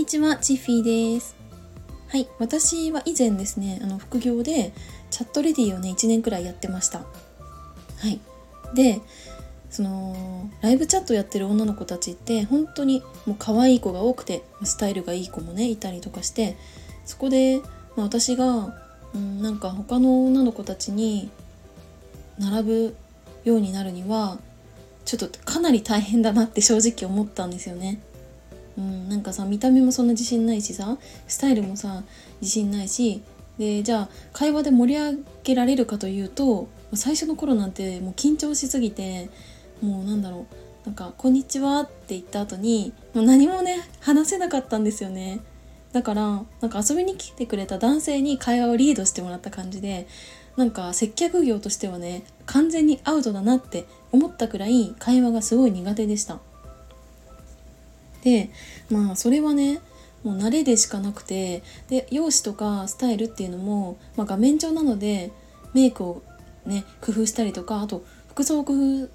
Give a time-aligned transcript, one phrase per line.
[0.00, 1.36] にちは、チッフィーです。
[2.08, 4.72] はい、私は以前ですね、あの副業で
[5.10, 7.00] チャットレディをね、1年くらいやってました。
[7.00, 7.04] は
[8.08, 8.18] い。
[8.74, 9.02] で、
[9.68, 16.56] そのライブチャットやってる女の子たちって本当にもう可愛い子が多くてスタイルがいい子もねいたりとかして
[17.04, 17.60] そこで、
[17.94, 18.74] まあ、私が、
[19.14, 21.30] うん、なんか他の女の子たちに
[22.38, 22.96] 並ぶ
[23.44, 24.38] ようになるには
[25.04, 28.00] ちょっとかなり大変だなって正直思ったんですよね。
[28.78, 32.02] うん、なんかさ見た目もそんな自信ないしさスタイルもさ
[32.40, 33.22] 自信ないし
[33.58, 39.28] でじゃあ会話で盛り上げられるかというと最初の頃なんてもう緊張しすぎて
[39.82, 45.40] もうなんだろうなんか「こんにちは」って言った後にもう何もね話せなかったんですよね。
[45.92, 50.06] だからなんか遊びに来てくれた男性に会話をリードしてもらった感じで
[50.56, 56.38] なんか接客業としてはね完全にアウトだなって思ったくらい会話がすごい苦手でした。
[58.22, 58.50] で
[58.90, 59.80] まあそれはね
[60.22, 65.30] もう慣れでしかなくてで容姿とかスタイルっていうのも、まあ、画面上なので
[65.72, 66.22] メイクを
[66.66, 69.08] ね工夫したりとかあと服装を工夫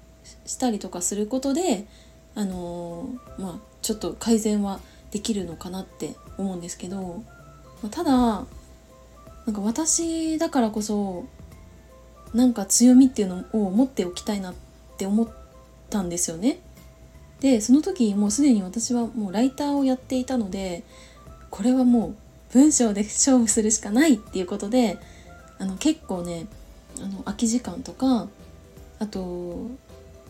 [0.44, 1.86] したりとかすることで
[2.34, 7.22] あのー、まあちょっと改善はできるのかなって思うんですけど、
[7.82, 8.42] まあ、ただな
[9.52, 11.24] んか私だからこそ
[12.34, 14.54] なんか強みっていうのを持っておきたいなっ
[14.98, 15.28] て思っ
[15.88, 16.58] たんですよね。
[17.40, 20.82] でその時もうすでに私はもうライターをやっていたので
[21.50, 22.16] これはもう
[22.52, 24.98] 文章で勝負するしかないっていうことで
[25.58, 26.46] あの結構ね
[27.02, 28.28] あの空き時間とか
[28.98, 29.68] あと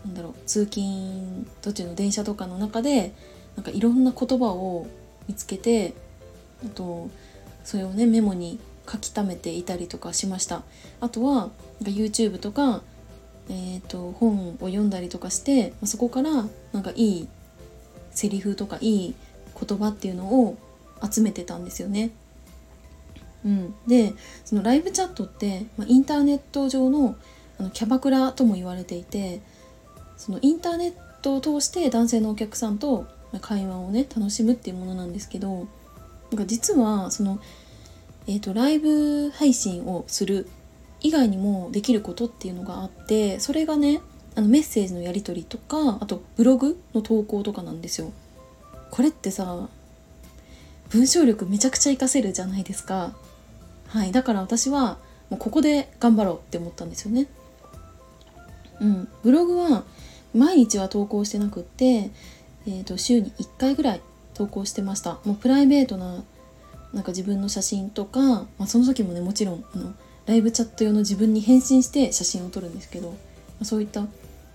[0.05, 3.13] なんだろう通勤途中の電車とかの中で
[3.57, 4.87] なんかいろんな言葉を
[5.29, 5.95] 見つけて
[6.65, 7.09] あと
[7.65, 8.59] それをねメモに
[8.91, 10.63] 書き溜めていたりとかしました。
[11.01, 11.53] あとはなんか
[11.87, 12.83] YouTube とか
[13.49, 17.29] えーと、本を読んだりとかしてそこからなんかいい
[18.11, 19.15] セリフとかいい
[19.59, 20.59] 言葉っていうのを
[21.09, 22.11] 集めてたんですよね。
[23.45, 24.15] うん、で
[24.45, 27.17] そのライブチャットって、まあ、インターネット上の
[27.59, 29.41] あのキャバクラとも言われていて
[30.19, 30.93] そのインターネッ
[31.23, 33.07] トを通して男性のお客さんと
[33.41, 35.67] 会話をね楽しむっていうものなんですけど
[36.31, 37.41] なんか実はその、
[38.27, 40.49] えーとライブ配信をする
[41.07, 44.01] 以外にもできることっていうのがあってそれがね
[44.35, 48.13] あのメッセージのやり取りとかあとブログの投稿とかなんですよ。
[48.91, 49.69] これってさ
[50.91, 53.15] 文章力めちゃくちゃ活かせるじゃないですか。
[53.89, 54.99] はい、だから私は
[55.31, 57.29] もうここで頑張ろうって思ったんですよね。
[58.81, 59.85] うん、ブログは
[60.35, 62.11] 毎日は投稿してなくって、
[62.67, 64.01] えー、と週に1回ぐらい
[64.35, 65.19] 投稿してました。
[65.25, 66.23] もうプライベートな
[66.93, 69.95] なんか自分の写真とか、まあ、その時もねもちろんあの
[70.27, 73.15] ライブチャット用の自分に返信して写真を撮るんですけど、
[73.63, 74.05] そういった、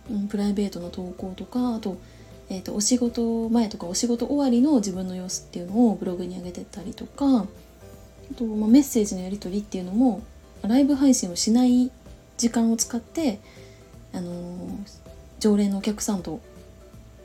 [0.10, 1.98] うん、プライベートの投稿とかあと,、
[2.50, 7.46] えーと、お仕事前とかお仕事終わりの自分の様子っていうのをブログに上げてたりとかあ
[8.38, 10.22] と、まあ、メッセージのやり取りっていうのも
[10.62, 11.90] ライブ配信をしない
[12.38, 13.40] 時間を使って、
[14.14, 14.76] あのー、
[15.40, 16.40] 常連のお客さんと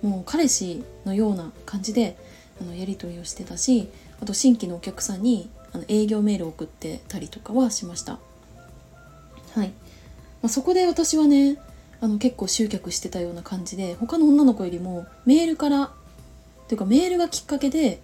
[0.03, 2.17] もう彼氏のような感じで
[2.61, 3.89] あのやり取りをしてたし
[4.23, 8.19] あと新規のお客さんにあの営業メールを送ってたりとかはしました。
[9.57, 9.75] はい、ま
[10.45, 11.57] あ、そこで私はね
[12.03, 15.91] あの結構集客してたような感じで他の女の子よりもメールから
[16.69, 18.01] というかメールがきっかけで、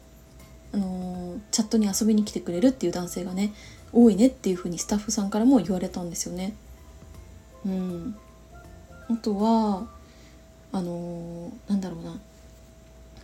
[0.73, 3.53] あのー、チャットに遊びに来てくれるっていう男性がね
[3.93, 6.55] 多いねっていうふうにスタッフさんからも言われたんですよね。
[7.67, 8.17] うん、
[9.11, 9.87] あとは
[10.73, 12.19] あのー、なんだろうな。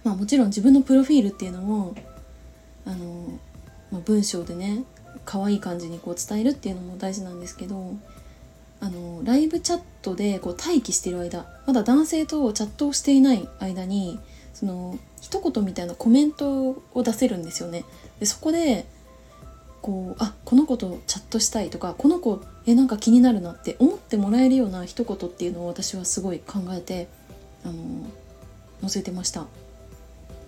[0.05, 1.95] まあもちろん自分のプロフィールっていうのも
[2.85, 3.31] あのー、
[3.91, 4.85] まあ、文章でね
[5.25, 7.97] 可愛い感じにこう伝えるっていうのも大事なんですけど
[8.81, 14.21] あのライブチャットでこう待機してる間まだ男性とチャットをしていない間に
[14.55, 17.85] その一言みたいなコメントを出せるんですよね。
[18.21, 18.87] でそこで
[19.83, 27.09] こうあこの子とチャットしたいとかこの子えなんか気になるなって思ってもらえるような一言っていうのを私はすごい考えて
[27.65, 27.75] あの
[28.81, 29.47] 載せてました。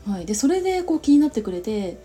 [0.07, 1.99] はい、でそれでこう気になってくれて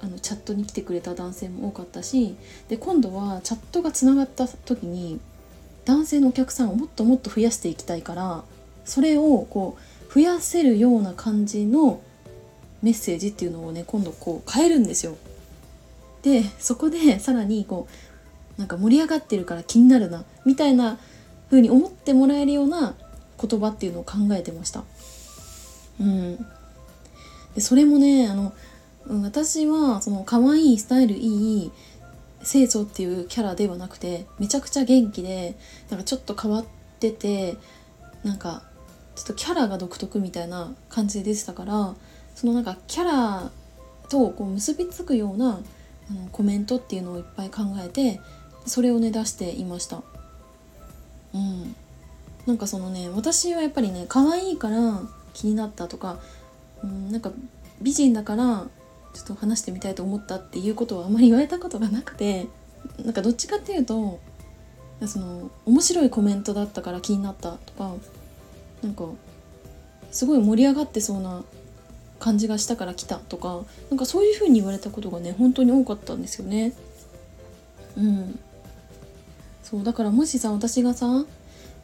[0.00, 2.36] あのチャットに来てくれた男性も多かったし
[2.68, 5.20] で今度はチャットがつながった時に
[5.84, 8.44] 男性のお客さんをもっともっと増やしていきたいから
[8.84, 9.76] それをこ
[10.10, 12.00] う増やせるような感じの
[12.82, 15.16] メッセージっていうのをね今度こう変えるんですよ。
[16.22, 17.88] でそこでさらにこ
[18.56, 20.98] うなんか盛り上がってるから気になるなみたいな
[21.50, 22.94] 風に思ってもらえるような
[23.40, 24.84] 言葉っていうのを考えてました。
[26.00, 26.36] うん、
[27.54, 28.52] でそれもねあの
[29.22, 31.72] 私はその可愛いスタイルいい
[32.44, 35.56] 清楚っていうキャラではなくてめちゃくちゃ元気で
[35.90, 36.64] なんかちょっと変わっ
[37.00, 37.56] てて
[38.22, 38.62] なんか
[39.16, 41.94] ちょっとキャラが独特みたいな感じでしたから
[42.34, 43.50] そのなんかキャラ
[44.08, 45.60] とこう結びつくような
[46.10, 48.20] あのコメントっていうのをいっぱい考えて
[48.66, 50.02] それをね出していました。
[51.34, 51.74] うん、
[52.46, 55.02] なんかそのね私はやっぱりね可愛いから
[55.32, 56.18] 気になったとか、
[56.82, 57.32] うん、なんか
[57.82, 58.66] 美人だから
[59.14, 62.46] ちょっと話してみたいと思ったっていうことはあまり言われたことがなくて
[63.02, 64.20] なんかどっちかっていうと
[65.06, 67.94] その面白いコメントだったから気になったとか
[68.82, 69.04] なんか
[70.10, 71.42] すごい盛り上がってそうな
[72.18, 76.72] 感じがしたから来たとかなんかそういう風に言われたことがね本当に多かったんですよね。
[77.96, 78.38] うん
[79.62, 81.24] そうだからもしさ私がさ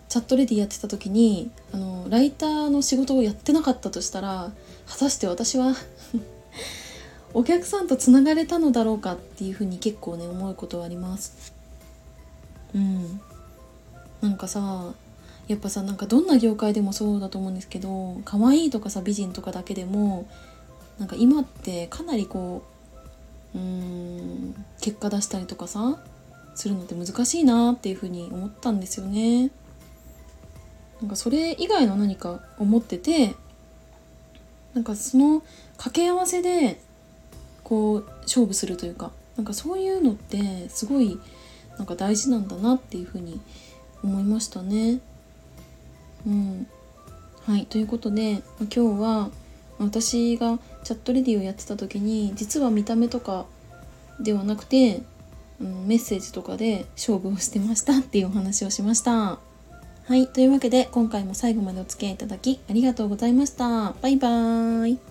[0.09, 4.51] チャットレディやってた時にあのライターの仕事をやってなかったとしたら
[4.87, 5.75] 果たして私は
[7.33, 11.53] お客さんとつながれたのだろうかっていうふうに結構ね思うことはあります
[12.75, 13.21] うん
[14.21, 14.93] なんかさ
[15.49, 20.29] やっぱさなんかどんな業界でもそうだと思うんですけど可愛いとかさ美人とかだけでも
[20.99, 22.63] なんか今ってかなりこ
[23.55, 25.99] ううん結果出したりとかさ
[26.55, 29.51] するのって難しいなっていうふうに思ったんですよね。
[31.01, 33.35] なんかそれ以外の何か思ってて
[34.75, 35.41] なんかその
[35.73, 36.79] 掛け合わせで
[37.71, 41.19] こう勝負するというかなんかそういうのってすごい
[41.79, 43.41] なんか大事なんだなっていうふうに
[44.03, 44.99] 思いましたね。
[46.27, 46.67] うん、
[47.47, 49.31] はいということで今日は
[49.79, 53.47] 私がチャットレディをやってた時に実は見た目とか
[54.19, 55.01] ではなくて、
[55.61, 59.39] うん、メッセージとかで勝負をしてましたっていうお話をしました。
[60.11, 60.27] はい。
[60.27, 63.95] というわけで、今回も最後までお付き合いいただきありがとうございました。
[64.03, 65.10] バイバーイ。